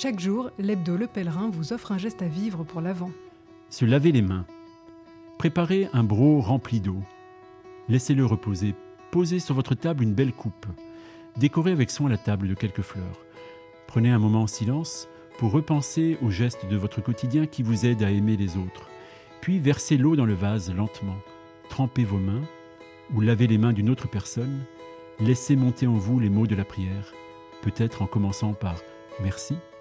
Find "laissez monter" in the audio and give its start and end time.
25.18-25.88